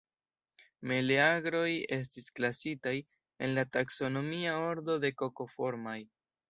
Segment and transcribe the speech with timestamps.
[0.91, 1.67] Meleagroj
[1.99, 2.97] estis klasitaj
[3.49, 6.01] en la taksonomia ordo de Kokoformaj.